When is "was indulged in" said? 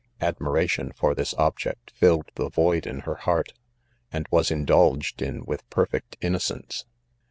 4.31-5.45